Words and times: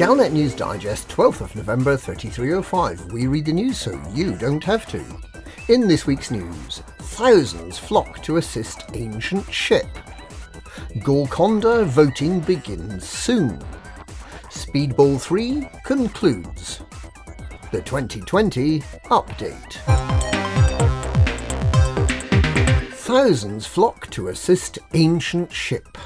Galnet 0.00 0.32
News 0.32 0.54
Digest, 0.54 1.08
12th 1.10 1.42
of 1.42 1.54
November 1.54 1.94
3305. 1.94 3.12
We 3.12 3.26
read 3.26 3.44
the 3.44 3.52
news 3.52 3.76
so 3.76 4.00
you 4.14 4.34
don't 4.34 4.64
have 4.64 4.86
to. 4.86 5.04
In 5.68 5.86
this 5.86 6.06
week's 6.06 6.30
news, 6.30 6.82
thousands 7.00 7.78
flock 7.78 8.22
to 8.22 8.38
assist 8.38 8.84
ancient 8.94 9.52
ship. 9.52 9.86
Golconda 11.04 11.84
voting 11.84 12.40
begins 12.40 13.06
soon. 13.06 13.58
Speedball 14.48 15.20
3 15.20 15.68
concludes. 15.84 16.80
The 17.70 17.82
2020 17.82 18.80
update. 18.80 19.74
Thousands 22.94 23.66
flock 23.66 24.08
to 24.12 24.28
assist 24.28 24.78
ancient 24.94 25.52
ship. 25.52 25.98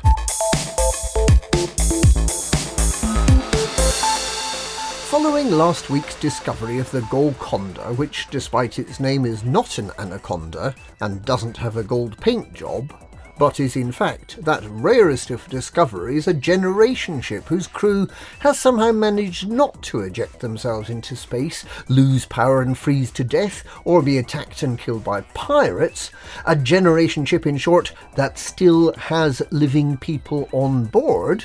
Following 5.14 5.52
last 5.52 5.90
week's 5.90 6.16
discovery 6.16 6.80
of 6.80 6.90
the 6.90 7.02
Golconda, 7.02 7.94
which 7.94 8.26
despite 8.32 8.80
its 8.80 8.98
name 8.98 9.24
is 9.24 9.44
not 9.44 9.78
an 9.78 9.92
anaconda 9.96 10.74
and 11.00 11.24
doesn't 11.24 11.56
have 11.56 11.76
a 11.76 11.84
gold 11.84 12.20
paint 12.20 12.52
job, 12.52 12.92
but 13.38 13.60
is 13.60 13.76
in 13.76 13.92
fact 13.92 14.44
that 14.44 14.64
rarest 14.68 15.30
of 15.30 15.48
discoveries, 15.48 16.26
a 16.26 16.34
generation 16.34 17.20
ship 17.20 17.44
whose 17.44 17.68
crew 17.68 18.08
has 18.40 18.58
somehow 18.58 18.90
managed 18.90 19.48
not 19.48 19.80
to 19.84 20.00
eject 20.00 20.40
themselves 20.40 20.90
into 20.90 21.14
space, 21.14 21.64
lose 21.88 22.26
power 22.26 22.60
and 22.60 22.76
freeze 22.76 23.12
to 23.12 23.22
death, 23.22 23.62
or 23.84 24.02
be 24.02 24.18
attacked 24.18 24.64
and 24.64 24.80
killed 24.80 25.04
by 25.04 25.20
pirates, 25.32 26.10
a 26.44 26.56
generation 26.56 27.24
ship 27.24 27.46
in 27.46 27.56
short 27.56 27.92
that 28.16 28.36
still 28.36 28.92
has 28.94 29.40
living 29.52 29.96
people 29.96 30.48
on 30.50 30.86
board, 30.86 31.44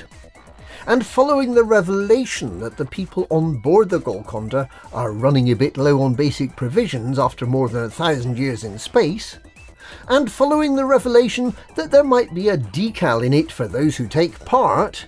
and 0.86 1.04
following 1.04 1.54
the 1.54 1.64
revelation 1.64 2.60
that 2.60 2.76
the 2.76 2.84
people 2.84 3.26
on 3.30 3.56
board 3.56 3.88
the 3.88 3.98
Golconda 3.98 4.68
are 4.92 5.12
running 5.12 5.50
a 5.50 5.56
bit 5.56 5.76
low 5.76 6.02
on 6.02 6.14
basic 6.14 6.56
provisions 6.56 7.18
after 7.18 7.46
more 7.46 7.68
than 7.68 7.84
a 7.84 7.90
thousand 7.90 8.38
years 8.38 8.64
in 8.64 8.78
space, 8.78 9.38
and 10.08 10.30
following 10.30 10.76
the 10.76 10.84
revelation 10.84 11.54
that 11.76 11.90
there 11.90 12.04
might 12.04 12.32
be 12.34 12.48
a 12.48 12.58
decal 12.58 13.24
in 13.24 13.32
it 13.32 13.50
for 13.50 13.68
those 13.68 13.96
who 13.96 14.06
take 14.06 14.44
part, 14.44 15.06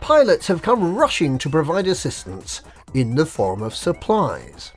pilots 0.00 0.46
have 0.46 0.62
come 0.62 0.94
rushing 0.94 1.38
to 1.38 1.50
provide 1.50 1.86
assistance 1.86 2.62
in 2.94 3.14
the 3.14 3.26
form 3.26 3.62
of 3.62 3.74
supplies. 3.74 4.72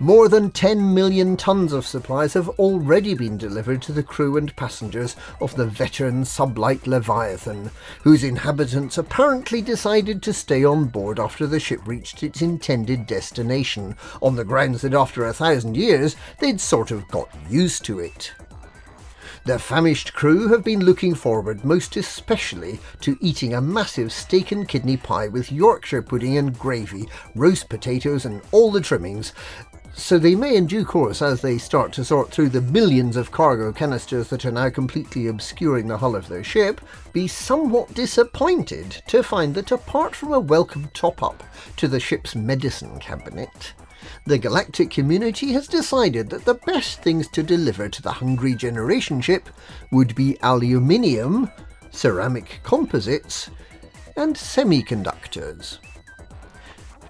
More 0.00 0.28
than 0.28 0.50
10 0.50 0.92
million 0.92 1.36
tons 1.36 1.72
of 1.72 1.86
supplies 1.86 2.34
have 2.34 2.48
already 2.48 3.14
been 3.14 3.38
delivered 3.38 3.80
to 3.82 3.92
the 3.92 4.02
crew 4.02 4.36
and 4.36 4.54
passengers 4.56 5.14
of 5.40 5.54
the 5.54 5.66
veteran 5.66 6.24
sublight 6.24 6.88
Leviathan, 6.88 7.70
whose 8.02 8.24
inhabitants 8.24 8.98
apparently 8.98 9.62
decided 9.62 10.20
to 10.24 10.32
stay 10.32 10.64
on 10.64 10.86
board 10.86 11.20
after 11.20 11.46
the 11.46 11.60
ship 11.60 11.80
reached 11.86 12.24
its 12.24 12.42
intended 12.42 13.06
destination, 13.06 13.94
on 14.20 14.34
the 14.34 14.44
grounds 14.44 14.82
that 14.82 14.94
after 14.94 15.24
a 15.26 15.32
thousand 15.32 15.76
years 15.76 16.16
they'd 16.40 16.60
sort 16.60 16.90
of 16.90 17.06
got 17.06 17.28
used 17.48 17.84
to 17.84 18.00
it. 18.00 18.32
The 19.44 19.58
famished 19.60 20.12
crew 20.14 20.48
have 20.48 20.64
been 20.64 20.80
looking 20.80 21.14
forward 21.14 21.64
most 21.64 21.96
especially 21.96 22.80
to 23.02 23.16
eating 23.20 23.54
a 23.54 23.60
massive 23.60 24.10
steak 24.10 24.50
and 24.50 24.66
kidney 24.66 24.96
pie 24.96 25.28
with 25.28 25.52
Yorkshire 25.52 26.02
pudding 26.02 26.36
and 26.36 26.58
gravy, 26.58 27.08
roast 27.36 27.68
potatoes, 27.68 28.24
and 28.24 28.40
all 28.52 28.72
the 28.72 28.80
trimmings, 28.80 29.34
so 29.96 30.18
they 30.18 30.34
may 30.34 30.56
in 30.56 30.66
due 30.66 30.84
course, 30.84 31.22
as 31.22 31.40
they 31.40 31.56
start 31.56 31.92
to 31.92 32.04
sort 32.04 32.30
through 32.30 32.48
the 32.48 32.60
millions 32.60 33.16
of 33.16 33.30
cargo 33.30 33.72
canisters 33.72 34.28
that 34.28 34.44
are 34.44 34.52
now 34.52 34.68
completely 34.68 35.28
obscuring 35.28 35.86
the 35.86 35.96
hull 35.96 36.16
of 36.16 36.28
their 36.28 36.42
ship, 36.42 36.80
be 37.12 37.28
somewhat 37.28 37.94
disappointed 37.94 39.02
to 39.06 39.22
find 39.22 39.54
that 39.54 39.70
apart 39.70 40.14
from 40.14 40.32
a 40.32 40.40
welcome 40.40 40.90
top 40.94 41.22
up 41.22 41.44
to 41.76 41.86
the 41.86 42.00
ship's 42.00 42.34
medicine 42.34 42.98
cabinet, 42.98 43.72
the 44.26 44.36
galactic 44.36 44.90
community 44.90 45.52
has 45.52 45.68
decided 45.68 46.28
that 46.28 46.44
the 46.44 46.60
best 46.66 47.02
things 47.02 47.28
to 47.28 47.42
deliver 47.42 47.88
to 47.88 48.02
the 48.02 48.12
hungry 48.12 48.54
generation 48.54 49.20
ship 49.20 49.48
would 49.92 50.14
be 50.14 50.36
aluminium, 50.42 51.50
ceramic 51.90 52.60
composites, 52.64 53.48
and 54.16 54.34
semiconductors. 54.34 55.78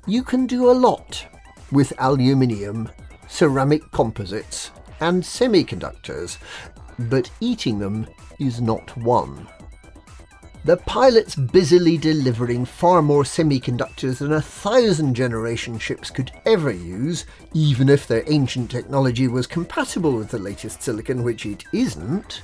You 0.07 0.23
can 0.23 0.47
do 0.47 0.71
a 0.71 0.73
lot 0.73 1.27
with 1.73 1.93
aluminium, 1.99 2.89
ceramic 3.29 3.91
composites, 3.91 4.71
and 5.01 5.23
semiconductors, 5.23 6.39
but 6.99 7.31
eating 7.41 7.79
them 7.79 8.07
is 8.39 8.61
not 8.61 8.97
one. 8.97 9.49
The 10.65 10.79
pilot's 10.79 11.37
busily 11.37 11.99
delivering 11.99 12.65
far 12.65 13.03
more 13.03 13.25
semiconductors 13.25 14.17
than 14.17 14.33
a 14.33 14.41
thousand 14.41 15.15
generation 15.15 15.79
ships 15.79 16.09
could 16.09 16.33
ever 16.47 16.71
use, 16.71 17.27
even 17.53 17.91
if 17.91 18.07
their 18.07 18.25
ancient 18.29 18.71
technology 18.71 19.29
was 19.29 19.47
compatible 19.47 20.17
with 20.17 20.31
the 20.31 20.39
latest 20.39 20.83
silicon, 20.83 21.23
which 21.23 21.45
it 21.45 21.65
isn't, 21.75 22.41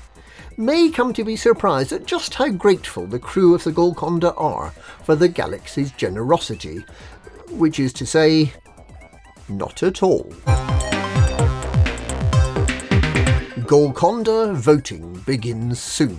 may 0.59 0.91
come 0.91 1.15
to 1.15 1.25
be 1.25 1.35
surprised 1.35 1.93
at 1.93 2.05
just 2.05 2.35
how 2.35 2.51
grateful 2.51 3.07
the 3.07 3.19
crew 3.19 3.55
of 3.55 3.65
the 3.65 3.73
Golconda 3.73 4.35
are 4.35 4.73
for 5.03 5.17
the 5.17 5.29
galaxy's 5.29 5.91
generosity, 5.93 6.85
which 7.53 7.81
is 7.81 7.95
to 7.95 8.05
say, 8.05 8.53
not 9.50 9.83
at 9.83 10.03
all. 10.03 10.33
Golconda 13.66 14.53
voting 14.55 15.15
begins 15.27 15.78
soon. 15.78 16.19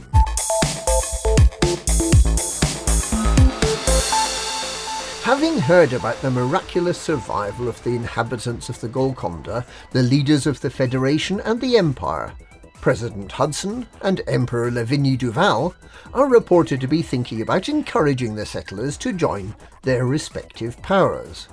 Having 5.24 5.60
heard 5.60 5.94
about 5.94 6.22
the 6.22 6.32
miraculous 6.32 6.98
survival 6.98 7.68
of 7.68 7.82
the 7.84 7.92
inhabitants 7.92 8.70
of 8.70 8.80
the 8.82 8.88
Golconda, 8.88 9.66
the 9.92 10.04
leaders 10.04 10.46
of 10.48 10.62
the 10.62 10.70
Federation 10.70 11.40
and 11.42 11.60
the 11.62 11.78
Empire, 11.78 12.34
President 12.82 13.32
Hudson 13.32 13.86
and 14.02 14.22
Emperor 14.28 14.72
Lavigny 14.72 15.16
Duval 15.16 15.76
are 16.14 16.28
reported 16.28 16.82
to 16.82 16.88
be 16.88 17.02
thinking 17.02 17.42
about 17.42 17.70
encouraging 17.70 18.36
the 18.36 18.46
settlers 18.46 18.98
to 18.98 19.14
join 19.14 19.56
their 19.84 20.06
respective 20.06 20.82
powers. 20.82 21.48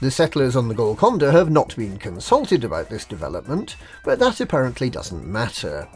The 0.00 0.10
settlers 0.10 0.56
on 0.56 0.68
the 0.68 0.74
Golconda 0.74 1.32
have 1.32 1.50
not 1.50 1.76
been 1.76 1.98
consulted 1.98 2.64
about 2.64 2.88
this 2.88 3.04
development, 3.04 3.76
but 4.04 4.18
that 4.18 4.40
apparently 4.40 4.90
doesn't 4.90 5.26
matter. 5.26 5.88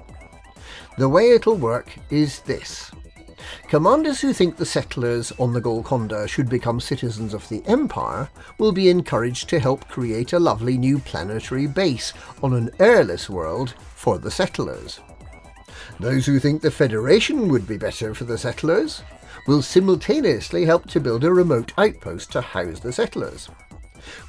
The 0.99 1.09
way 1.09 1.31
it'll 1.31 1.57
work 1.57 1.97
is 2.11 2.41
this. 2.41 2.91
Commanders 3.69 4.21
who 4.21 4.33
think 4.33 4.57
the 4.57 4.67
settlers 4.67 5.33
on 5.39 5.53
the 5.53 5.61
Golconda 5.61 6.27
should 6.27 6.49
become 6.49 6.81
citizens 6.81 7.35
of 7.35 7.49
the 7.49 7.63
Empire 7.67 8.29
will 8.59 8.73
be 8.73 8.89
encouraged 8.89 9.49
to 9.51 9.61
help 9.61 9.89
create 9.89 10.33
a 10.33 10.39
lovely 10.39 10.79
new 10.79 10.99
planetary 10.99 11.67
base 11.67 12.13
on 12.43 12.55
an 12.55 12.71
airless 12.79 13.29
world 13.29 13.75
for 13.95 14.19
the 14.19 14.31
settlers. 14.31 15.01
Those 16.01 16.27
who 16.27 16.39
think 16.39 16.63
the 16.63 16.71
Federation 16.71 17.49
would 17.49 17.67
be 17.67 17.77
better 17.77 18.15
for 18.15 18.25
the 18.25 18.39
settlers 18.39 19.03
will 19.47 19.63
simultaneously 19.63 20.65
help 20.65 20.89
to 20.91 21.01
build 21.01 21.25
a 21.25 21.33
remote 21.33 21.73
outpost 21.79 22.33
to 22.33 22.41
house 22.41 22.81
the 22.81 22.93
settlers. 22.93 23.49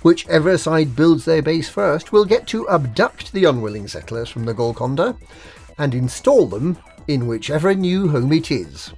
Whichever 0.01 0.57
side 0.57 0.95
builds 0.95 1.25
their 1.25 1.41
base 1.41 1.69
first 1.69 2.11
will 2.11 2.25
get 2.25 2.47
to 2.47 2.67
abduct 2.69 3.31
the 3.31 3.45
unwilling 3.45 3.87
settlers 3.87 4.29
from 4.29 4.45
the 4.45 4.53
Golconda 4.53 5.17
and 5.77 5.93
install 5.93 6.47
them 6.47 6.77
in 7.07 7.27
whichever 7.27 7.73
new 7.73 8.09
home 8.09 8.33
it 8.33 8.51
is. 8.51 8.91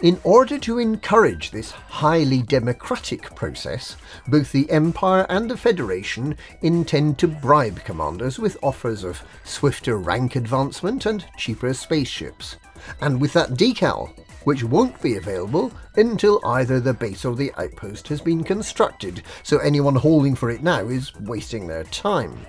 In 0.00 0.18
order 0.24 0.58
to 0.60 0.78
encourage 0.78 1.50
this 1.50 1.72
highly 1.72 2.40
democratic 2.40 3.34
process, 3.34 3.96
both 4.26 4.50
the 4.50 4.70
Empire 4.70 5.26
and 5.28 5.50
the 5.50 5.58
Federation 5.58 6.38
intend 6.62 7.18
to 7.18 7.28
bribe 7.28 7.84
commanders 7.84 8.38
with 8.38 8.56
offers 8.62 9.04
of 9.04 9.22
swifter 9.44 9.98
rank 9.98 10.36
advancement 10.36 11.04
and 11.04 11.26
cheaper 11.36 11.74
spaceships. 11.74 12.56
And 13.02 13.20
with 13.20 13.34
that 13.34 13.50
decal, 13.50 14.14
which 14.44 14.64
won't 14.64 15.00
be 15.02 15.16
available 15.16 15.72
until 15.96 16.40
either 16.44 16.80
the 16.80 16.94
base 16.94 17.24
or 17.24 17.34
the 17.34 17.52
outpost 17.58 18.08
has 18.08 18.20
been 18.20 18.42
constructed, 18.44 19.22
so 19.42 19.58
anyone 19.58 19.96
hauling 19.96 20.34
for 20.34 20.50
it 20.50 20.62
now 20.62 20.86
is 20.86 21.14
wasting 21.20 21.66
their 21.66 21.84
time. 21.84 22.46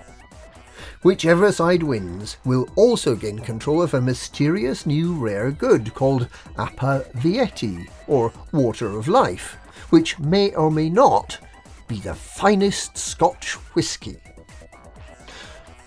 Whichever 1.02 1.50
side 1.50 1.82
wins 1.82 2.36
will 2.44 2.68
also 2.76 3.16
gain 3.16 3.40
control 3.40 3.82
of 3.82 3.94
a 3.94 4.00
mysterious 4.00 4.86
new 4.86 5.14
rare 5.14 5.50
good 5.50 5.92
called 5.94 6.28
Aqua 6.56 7.04
Vitae, 7.14 7.86
or 8.06 8.32
Water 8.52 8.96
of 8.96 9.08
Life, 9.08 9.56
which 9.90 10.18
may 10.20 10.54
or 10.54 10.70
may 10.70 10.88
not 10.88 11.38
be 11.88 11.98
the 11.98 12.14
finest 12.14 12.96
Scotch 12.96 13.54
whisky. 13.74 14.16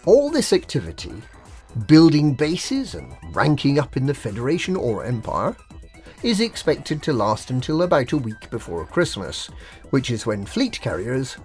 All 0.06 0.30
this 0.30 0.52
activity, 0.52 1.14
building 1.88 2.34
bases 2.34 2.94
and 2.94 3.16
ranking 3.32 3.80
up 3.80 3.98
in 3.98 4.06
the 4.06 4.14
Federation 4.14 4.76
or 4.76 5.06
Empire, 5.06 5.56
is 6.26 6.42
expected 6.42 7.04
to 7.04 7.14
last 7.14 7.52
until 7.52 7.84
about 7.84 8.12
a 8.12 8.18
week 8.18 8.50
before 8.50 8.84
Christmas, 8.84 9.46
which 9.92 10.10
is 10.10 10.26
when 10.26 10.44
fleet 10.44 10.82
carriers 10.82 11.38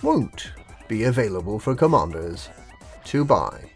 won't 0.00 0.52
be 0.86 1.02
available 1.02 1.58
for 1.58 1.74
commanders 1.74 2.48
to 3.02 3.24
buy. 3.24 3.68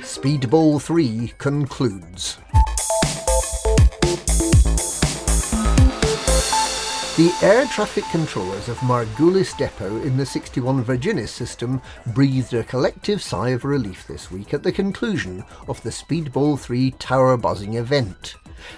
Speedball 0.00 0.80
3 0.80 1.34
concludes. 1.36 2.38
The 7.16 7.34
air 7.42 7.66
traffic 7.66 8.04
controllers 8.12 8.68
of 8.68 8.78
Margulis 8.78 9.56
Depot 9.58 10.00
in 10.02 10.16
the 10.16 10.24
61 10.24 10.84
Virginis 10.84 11.28
system 11.28 11.82
breathed 12.14 12.54
a 12.54 12.62
collective 12.62 13.20
sigh 13.20 13.48
of 13.48 13.64
relief 13.64 14.06
this 14.06 14.30
week 14.30 14.54
at 14.54 14.62
the 14.62 14.70
conclusion 14.70 15.44
of 15.66 15.82
the 15.82 15.90
Speedball 15.90 16.58
3 16.58 16.92
tower 16.92 17.36
buzzing 17.36 17.74
event. 17.74 18.36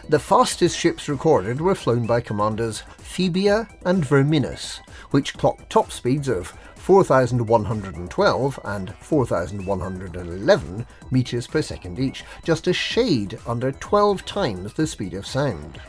The 0.08 0.18
fastest 0.18 0.78
ships 0.78 1.10
recorded 1.10 1.60
were 1.60 1.74
flown 1.74 2.06
by 2.06 2.22
commanders 2.22 2.82
Phebia 2.98 3.68
and 3.84 4.02
Verminus, 4.02 4.80
which 5.10 5.34
clocked 5.36 5.68
top 5.68 5.92
speeds 5.92 6.26
of 6.26 6.54
4,112 6.76 8.60
and 8.64 8.94
4,111 8.94 10.86
metres 11.10 11.46
per 11.46 11.60
second 11.62 11.98
each, 11.98 12.24
just 12.44 12.66
a 12.66 12.72
shade 12.72 13.38
under 13.46 13.72
12 13.72 14.24
times 14.24 14.72
the 14.72 14.86
speed 14.86 15.12
of 15.12 15.26
sound. 15.26 15.80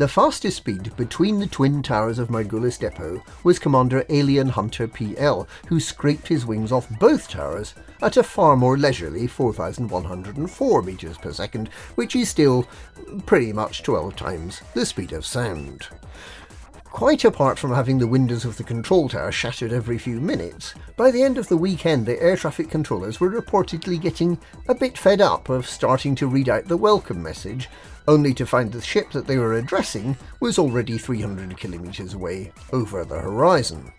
The 0.00 0.08
fastest 0.08 0.56
speed 0.56 0.96
between 0.96 1.38
the 1.40 1.46
twin 1.46 1.82
towers 1.82 2.18
of 2.18 2.30
Margulis 2.30 2.78
Depot 2.78 3.22
was 3.44 3.58
Commander 3.58 4.06
Alien 4.08 4.48
Hunter 4.48 4.88
PL, 4.88 5.46
who 5.66 5.78
scraped 5.78 6.26
his 6.26 6.46
wings 6.46 6.72
off 6.72 6.88
both 6.98 7.28
towers 7.28 7.74
at 8.00 8.16
a 8.16 8.22
far 8.22 8.56
more 8.56 8.78
leisurely 8.78 9.26
4,104 9.26 10.82
metres 10.82 11.18
per 11.18 11.34
second, 11.34 11.68
which 11.96 12.16
is 12.16 12.30
still 12.30 12.66
pretty 13.26 13.52
much 13.52 13.82
12 13.82 14.16
times 14.16 14.62
the 14.72 14.86
speed 14.86 15.12
of 15.12 15.26
sound. 15.26 15.88
Quite 16.90 17.24
apart 17.24 17.58
from 17.58 17.72
having 17.72 17.98
the 17.98 18.06
windows 18.06 18.44
of 18.44 18.56
the 18.56 18.64
control 18.64 19.08
tower 19.08 19.30
shattered 19.32 19.72
every 19.72 19.96
few 19.96 20.20
minutes, 20.20 20.74
by 20.96 21.10
the 21.10 21.22
end 21.22 21.38
of 21.38 21.48
the 21.48 21.56
weekend 21.56 22.04
the 22.04 22.20
air 22.20 22.36
traffic 22.36 22.68
controllers 22.68 23.20
were 23.20 23.30
reportedly 23.30 23.98
getting 23.98 24.36
a 24.68 24.74
bit 24.74 24.98
fed 24.98 25.20
up 25.20 25.48
of 25.48 25.66
starting 25.66 26.14
to 26.16 26.26
read 26.26 26.48
out 26.48 26.66
the 26.66 26.76
welcome 26.76 27.22
message 27.22 27.70
only 28.08 28.34
to 28.34 28.44
find 28.44 28.72
the 28.72 28.82
ship 28.82 29.12
that 29.12 29.26
they 29.26 29.38
were 29.38 29.54
addressing 29.54 30.16
was 30.40 30.58
already 30.58 30.98
300 30.98 31.56
kilometres 31.56 32.14
away 32.14 32.52
over 32.72 33.04
the 33.04 33.18
horizon. 33.18 33.92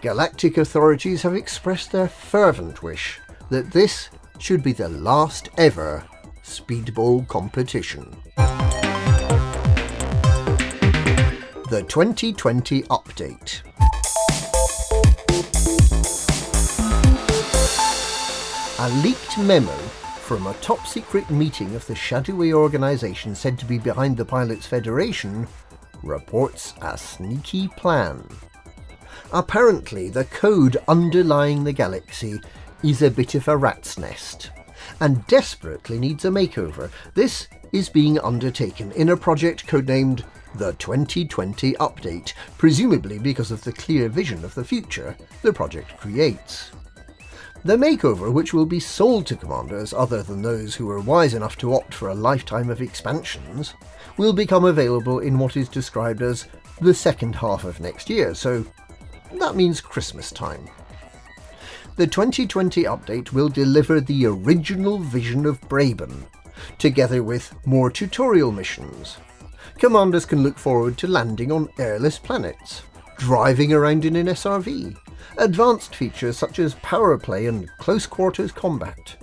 Galactic 0.00 0.56
authorities 0.56 1.22
have 1.22 1.34
expressed 1.34 1.92
their 1.92 2.08
fervent 2.08 2.82
wish 2.82 3.20
that 3.50 3.70
this 3.70 4.08
should 4.38 4.62
be 4.62 4.72
the 4.72 4.88
last 4.88 5.50
ever 5.58 6.02
speedball 6.42 7.28
competition. 7.28 8.16
The 11.70 11.84
2020 11.84 12.82
Update 12.82 13.60
A 18.80 18.88
leaked 19.04 19.38
memo 19.38 19.76
from 20.18 20.48
a 20.48 20.54
top 20.54 20.84
secret 20.88 21.30
meeting 21.30 21.76
of 21.76 21.86
the 21.86 21.94
shadowy 21.94 22.52
organisation 22.52 23.36
said 23.36 23.56
to 23.60 23.66
be 23.66 23.78
behind 23.78 24.16
the 24.16 24.24
Pilots 24.24 24.66
Federation 24.66 25.46
reports 26.02 26.74
a 26.82 26.98
sneaky 26.98 27.68
plan. 27.76 28.26
Apparently, 29.32 30.08
the 30.08 30.24
code 30.24 30.76
underlying 30.88 31.62
the 31.62 31.72
galaxy 31.72 32.40
is 32.82 33.00
a 33.00 33.12
bit 33.12 33.36
of 33.36 33.46
a 33.46 33.56
rat's 33.56 33.96
nest 33.96 34.50
and 34.98 35.24
desperately 35.28 36.00
needs 36.00 36.24
a 36.24 36.30
makeover. 36.30 36.90
This 37.14 37.46
is 37.70 37.88
being 37.88 38.18
undertaken 38.18 38.90
in 38.90 39.10
a 39.10 39.16
project 39.16 39.68
codenamed 39.68 40.24
the 40.54 40.72
2020 40.74 41.74
Update, 41.74 42.32
presumably 42.58 43.18
because 43.18 43.50
of 43.50 43.62
the 43.62 43.72
clear 43.72 44.08
vision 44.08 44.44
of 44.44 44.54
the 44.54 44.64
future 44.64 45.16
the 45.42 45.52
project 45.52 45.96
creates. 45.98 46.70
The 47.64 47.76
makeover, 47.76 48.32
which 48.32 48.54
will 48.54 48.64
be 48.64 48.80
sold 48.80 49.26
to 49.26 49.36
commanders 49.36 49.92
other 49.92 50.22
than 50.22 50.40
those 50.40 50.74
who 50.74 50.86
were 50.86 51.00
wise 51.00 51.34
enough 51.34 51.58
to 51.58 51.74
opt 51.74 51.92
for 51.92 52.08
a 52.08 52.14
lifetime 52.14 52.70
of 52.70 52.80
expansions, 52.80 53.74
will 54.16 54.32
become 54.32 54.64
available 54.64 55.18
in 55.18 55.38
what 55.38 55.56
is 55.56 55.68
described 55.68 56.22
as 56.22 56.46
the 56.80 56.94
second 56.94 57.34
half 57.34 57.64
of 57.64 57.78
next 57.78 58.08
year, 58.08 58.34
so 58.34 58.64
that 59.34 59.56
means 59.56 59.80
Christmas 59.80 60.32
time. 60.32 60.68
The 61.96 62.06
2020 62.06 62.84
update 62.84 63.32
will 63.32 63.50
deliver 63.50 64.00
the 64.00 64.24
original 64.24 64.98
vision 64.98 65.44
of 65.44 65.60
Braben, 65.62 66.24
together 66.78 67.22
with 67.22 67.54
more 67.66 67.90
tutorial 67.90 68.52
missions. 68.52 69.18
Commanders 69.80 70.26
can 70.26 70.42
look 70.42 70.58
forward 70.58 70.98
to 70.98 71.06
landing 71.06 71.50
on 71.50 71.70
airless 71.78 72.18
planets, 72.18 72.82
driving 73.16 73.72
around 73.72 74.04
in 74.04 74.14
an 74.14 74.26
SRV, 74.26 74.94
advanced 75.38 75.96
features 75.96 76.36
such 76.36 76.58
as 76.58 76.74
power 76.82 77.16
play 77.16 77.46
and 77.46 77.66
close 77.78 78.06
quarters 78.06 78.52
combat, 78.52 79.16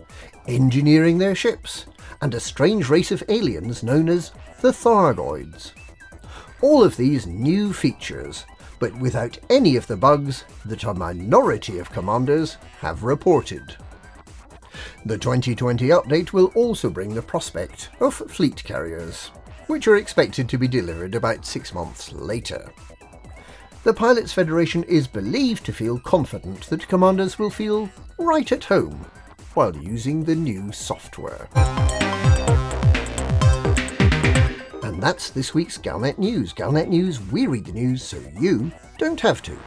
engineering 0.47 1.19
their 1.19 1.35
ships, 1.35 1.85
and 2.21 2.33
a 2.33 2.39
strange 2.39 2.89
race 2.89 3.11
of 3.11 3.21
aliens 3.29 3.83
known 3.83 4.09
as 4.09 4.31
the 4.61 4.71
Thargoids. 4.71 5.73
All 6.61 6.83
of 6.83 6.97
these 6.97 7.27
new 7.27 7.71
features, 7.71 8.43
but 8.79 8.97
without 8.97 9.37
any 9.51 9.75
of 9.75 9.85
the 9.85 9.95
bugs 9.95 10.43
that 10.65 10.85
a 10.85 10.93
minority 10.95 11.77
of 11.77 11.91
commanders 11.91 12.57
have 12.79 13.03
reported. 13.03 13.77
The 15.05 15.19
2020 15.19 15.89
update 15.89 16.33
will 16.33 16.47
also 16.55 16.89
bring 16.89 17.13
the 17.13 17.21
prospect 17.21 17.89
of 17.99 18.15
fleet 18.15 18.63
carriers, 18.63 19.29
which 19.67 19.87
are 19.87 19.97
expected 19.97 20.49
to 20.49 20.57
be 20.57 20.67
delivered 20.67 21.15
about 21.15 21.45
six 21.45 21.73
months 21.73 22.11
later. 22.11 22.71
The 23.83 23.93
Pilots 23.93 24.33
Federation 24.33 24.83
is 24.83 25.07
believed 25.07 25.65
to 25.65 25.71
feel 25.71 25.99
confident 25.99 26.63
that 26.69 26.87
commanders 26.87 27.39
will 27.39 27.49
feel 27.49 27.89
right 28.17 28.51
at 28.51 28.65
home 28.65 29.05
while 29.53 29.75
using 29.75 30.23
the 30.23 30.35
new 30.35 30.71
software. 30.71 31.47
And 34.83 35.01
that's 35.01 35.29
this 35.29 35.53
week's 35.53 35.77
Galnet 35.77 36.17
News. 36.17 36.53
Galnet 36.53 36.87
News, 36.87 37.21
we 37.31 37.47
read 37.47 37.65
the 37.65 37.71
news 37.71 38.03
so 38.03 38.21
you 38.39 38.71
don't 38.97 39.21
have 39.21 39.41
to. 39.43 39.57